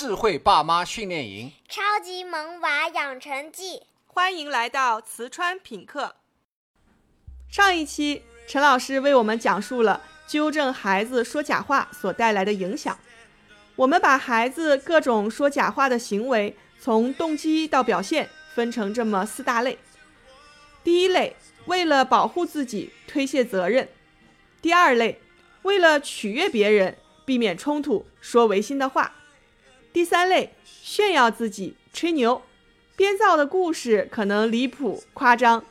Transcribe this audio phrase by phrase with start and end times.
[0.00, 3.82] 智慧爸妈训练营，超级萌娃养成记。
[4.06, 6.16] 欢迎来到瓷川品课。
[7.50, 12.98] 上一期，陈老师为我们讲述了纠正孩子说假话所带来的影响。
[13.76, 19.78] 我们把孩子各种说假话的行为，从动机到表现，分成这么四大类。
[20.82, 21.36] 第一类，
[21.66, 23.84] 为了保护自己，推卸责任；
[24.62, 25.20] 第二类，
[25.60, 26.96] 为了取悦别人，
[27.26, 29.12] 避免冲突，说违心的话；
[29.92, 32.42] 第三类，炫耀自己，吹牛。
[32.94, 35.64] 编造的故事可能离谱夸张。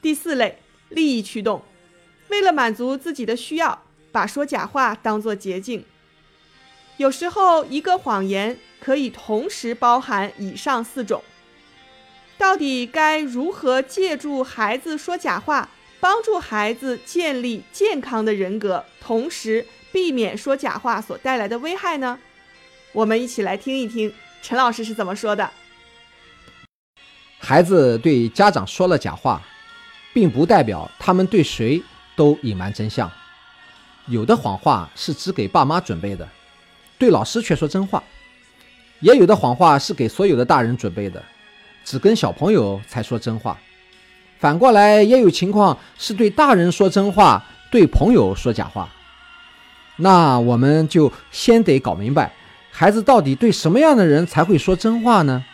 [0.00, 1.62] 第四类，利益驱动，
[2.28, 5.84] 为了满足自己的需要，把说假话当作捷径。
[6.96, 11.22] 有时候，一个谎言可以同时包含以上四种。
[12.38, 15.68] 到底该如何借助孩子说假话，
[16.00, 22.18] 帮助孩子建立健康的人格，同时避免说假话所带来的危害呢？
[22.92, 25.50] 我们一起来听一听陈老师是怎么说的。
[27.38, 29.42] 孩子对家长说了假话，
[30.12, 31.82] 并不代表他们对谁
[32.14, 33.10] 都隐瞒真相。
[34.06, 36.28] 有的谎话是只给爸妈准备的，
[36.98, 38.02] 对老师却说真话；
[39.00, 41.22] 也有的谎话是给所有的大人准备的，
[41.84, 43.58] 只跟小朋友才说真话。
[44.38, 48.88] 反过来，也有情况是对大人说真话，对朋友说假话。
[49.96, 52.32] 那我们就先得搞明白，
[52.74, 55.44] 孩子到底对什么样的人才会说真话呢？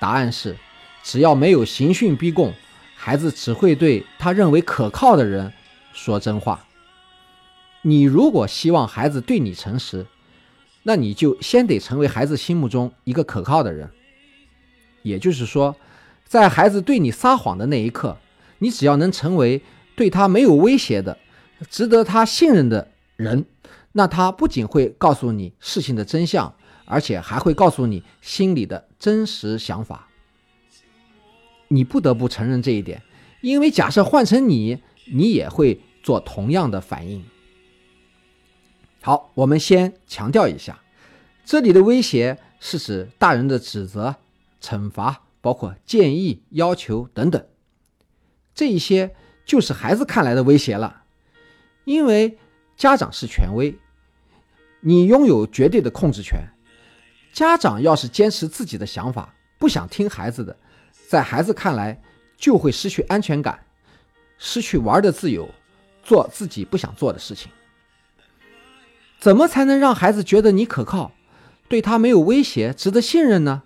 [0.00, 0.56] 答案是。
[1.02, 2.54] 只要没有刑讯逼供，
[2.96, 5.52] 孩子只会对他认为可靠的人
[5.92, 6.64] 说真话。
[7.82, 10.06] 你如果希望孩子对你诚实，
[10.84, 13.90] 那你就先得成为孩子心目中一个可靠的人。
[15.02, 15.76] 也就是说，
[16.26, 18.16] 在孩子对你撒谎的那一刻，
[18.60, 19.60] 你只要能成为
[19.94, 21.18] 对他没有威胁的、
[21.68, 23.44] 值得他信任的人，
[23.96, 26.52] 那他不仅会告诉你事情的真相，
[26.84, 30.08] 而且还会告诉你心里的真实想法。
[31.68, 33.02] 你不得不承认这一点，
[33.40, 34.82] 因为假设换成你，
[35.12, 37.24] 你也会做同样的反应。
[39.00, 40.80] 好，我们先强调一下，
[41.44, 44.16] 这里的威胁是指大人的指责、
[44.60, 47.46] 惩罚，包括建议、要求等等，
[48.54, 49.14] 这一些
[49.44, 51.02] 就是孩子看来的威胁了。
[51.84, 52.38] 因为
[52.76, 53.78] 家长是权威，
[54.86, 56.38] 你拥有绝对的控制权。
[57.32, 60.54] 家长要是坚持自己的想法，不想听孩子的。
[61.08, 61.98] 在孩子看来，
[62.36, 63.58] 就会失去安全感，
[64.36, 65.48] 失去玩的自由，
[66.02, 67.50] 做自己不想做的事情。
[69.18, 71.12] 怎么才能让孩子觉得你可靠，
[71.66, 73.62] 对他没有威胁，值得信任呢？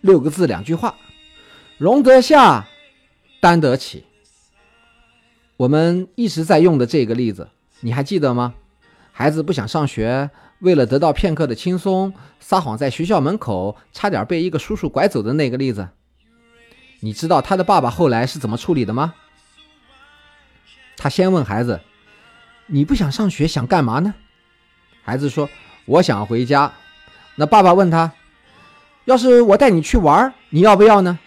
[0.00, 0.96] 六个字，两句话：
[1.78, 2.66] 容得下，
[3.40, 4.04] 担得起。
[5.56, 7.48] 我们一直在用的这个例子，
[7.80, 8.54] 你还记得吗？
[9.18, 10.28] 孩子不想上学，
[10.58, 15.88] 为了得到片刻的轻松，撒谎在学校门口，差点被一个叔叔拐走的那个例子。
[17.00, 19.14] 你知道他的爸爸后来是怎么处理的吗？
[20.98, 21.80] 他先问孩子
[22.68, 24.12] ：“你不想上学，想干嘛呢？”
[25.02, 25.48] 孩子说
[25.86, 26.70] ：“我想回家。”
[27.36, 28.12] 那爸爸问他
[29.06, 31.18] ：“要是我带你去玩，你要不要呢？”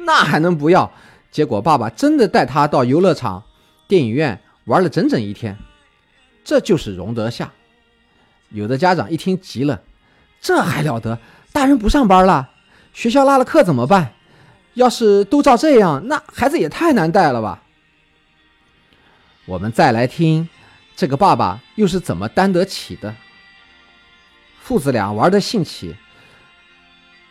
[0.00, 0.92] 那还能不要？
[1.30, 3.42] 结果爸爸真的带他到游乐场、
[3.88, 5.56] 电影院玩了整整一天。
[6.48, 7.52] 这就是容得下。
[8.48, 9.82] 有的家长一听急了
[10.40, 11.18] ：“这还了得？
[11.52, 12.48] 大人不上班了，
[12.94, 14.14] 学校落了课怎么办？”
[14.72, 17.62] 要是都照这样，那孩子也太难带了吧。
[19.44, 20.48] 我们再来听，
[20.96, 23.14] 这个爸爸又是怎么担得起的？
[24.62, 25.94] 父子俩玩的兴起，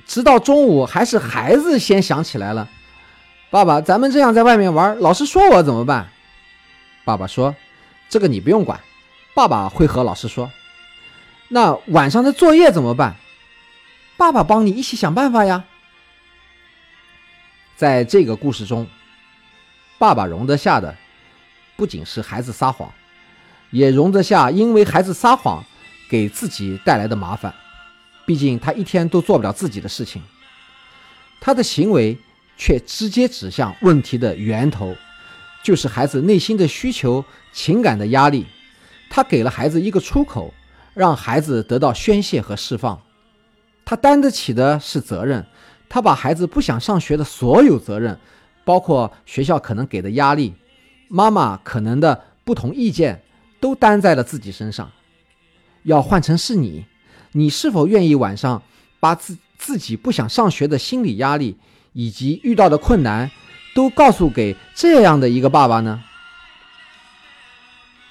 [0.05, 2.69] 直到中午还是孩子先想起来了。
[3.49, 6.07] 爸爸，咱们这样在外面玩，老师说我怎么办？
[7.03, 7.55] 爸爸说
[8.09, 8.79] ：“这个你不用管，
[9.37, 10.51] 爸爸会和老师说。”
[11.49, 13.15] 那晚上的作业怎么办？
[14.17, 15.63] 爸爸帮你一起想办法呀。
[17.75, 18.87] 在这个故事中，
[19.99, 20.97] 爸爸容得下的
[21.75, 22.91] 不仅是孩子撒谎，
[23.69, 25.63] 也容得下因为孩子撒谎
[26.09, 27.53] 给自己带来的麻烦。
[28.25, 30.23] 毕竟他一天都做不了自己的事情，
[31.39, 32.17] 他的行为
[32.57, 34.97] 却直接指向问题的源头，
[35.61, 37.23] 就是孩子内心的需求、
[37.53, 38.47] 情感的压力。
[39.09, 40.53] 他给了孩子一个出口，
[40.93, 43.01] 让孩子得到宣泄和释放。
[43.85, 45.45] 他担得起的是责任。
[45.89, 48.19] 他把孩子不想上学的所有责任，
[48.65, 50.53] 包括学校可能给的压力、
[51.07, 53.23] 妈妈可能的不同意见，
[53.61, 54.91] 都担在了自己身上。
[55.83, 56.85] 要换成是你，
[57.31, 58.61] 你是否愿意晚上
[58.99, 61.55] 把自自己不想上学的心理压力
[61.93, 63.31] 以及遇到的困难，
[63.73, 66.03] 都告诉给这样的一个爸爸呢？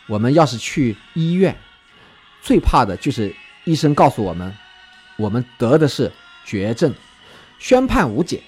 [0.07, 1.57] 我们要是去医院，
[2.43, 4.55] 最怕的就是医生告诉我们，
[5.17, 6.13] 我们得的是
[6.45, 6.95] 绝症，
[7.59, 8.43] 宣判无解。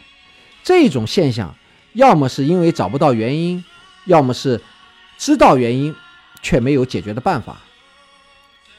[0.62, 1.56] 这种现象，
[1.94, 3.64] 要么是因为找不到原因，
[4.04, 4.60] 要么是
[5.16, 5.94] 知道原因
[6.42, 7.60] 却没有解决的办法。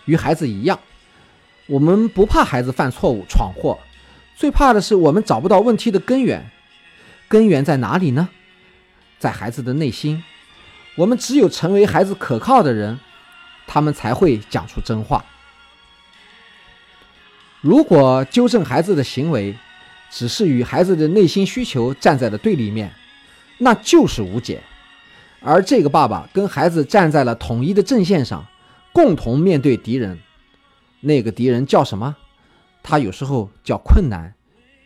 [0.05, 0.79] 与孩子一样，
[1.67, 3.79] 我们不怕孩子犯错误闯祸，
[4.35, 6.49] 最怕的是我们找不到问题的根源。
[7.27, 8.29] 根源在哪里呢？
[9.19, 10.23] 在孩子的内心。
[10.95, 12.99] 我们只有成为孩子可靠的人，
[13.67, 15.23] 他们才会讲出真话。
[17.61, 19.57] 如果纠正孩子的行为，
[20.09, 22.93] 只是与孩子的内心需求站在了对立面，
[23.57, 24.61] 那就是无解。
[25.41, 28.45] 而这个爸爸跟孩子站在了统一的阵线上，
[28.91, 30.19] 共同面对敌人。
[31.01, 32.15] 那个敌人叫什么？
[32.83, 34.33] 他有时候叫困难，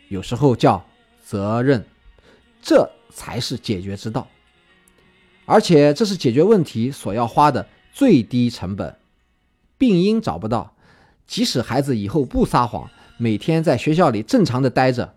[0.08, 0.84] 有时候叫
[1.24, 1.84] 责任。
[2.62, 4.28] 这才是解决之道。
[5.46, 8.96] 而且这是解决问题所要花的最低成本。
[9.76, 10.74] 病因找不到，
[11.26, 12.88] 即使孩子以后不撒谎，
[13.18, 15.14] 每天在学校里正常的待着，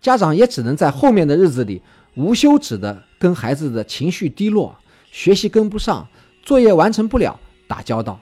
[0.00, 1.80] 家长也只能在后面的日子里
[2.14, 4.76] 无休止的跟孩子的情绪低落、
[5.10, 6.08] 学习跟不上、
[6.42, 8.20] 作业完成不了打交道。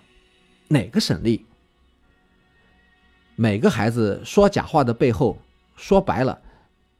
[0.69, 1.47] 哪个省力？
[3.35, 5.39] 每个孩子说假话的背后，
[5.75, 6.41] 说白了，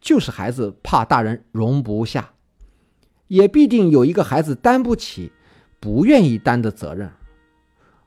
[0.01, 2.33] 就是孩子怕大人容不下。
[3.31, 5.31] 也必定有一个孩子担不起、
[5.79, 7.13] 不愿意担的责任。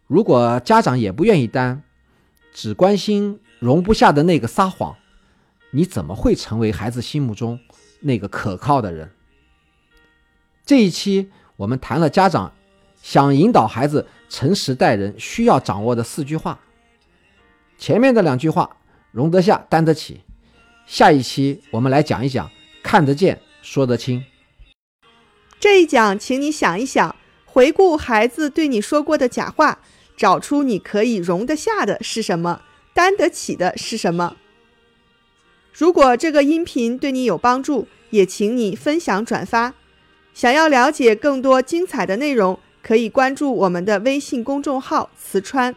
[0.05, 1.81] 如果家长也不愿意担，
[2.51, 4.97] 只关心容不下的那个撒谎，
[5.71, 7.57] 你怎么会成为孩子心目中
[8.01, 9.11] 那个可靠的人？
[10.65, 12.53] 这一期我们谈了家长
[13.01, 16.59] 想引导孩子诚实待人需要掌握的四句话。
[17.77, 18.75] 前面的两句话
[19.11, 20.19] 容得下、担得起。
[20.85, 22.51] 下一期我们来讲一讲
[22.83, 24.21] 看得见、说得清。
[25.63, 27.15] 这一讲，请你想一想，
[27.45, 29.80] 回顾孩子对你说过的假话，
[30.18, 32.63] 找出你可以容得下的是什么，
[32.94, 34.36] 担得起的是什么。
[35.71, 39.74] 如果这个音频对你有帮助，也请你分享转发。
[40.33, 45.74] 想要了解更多精彩的内容，可以关注我们的微信公众号“瓷川”。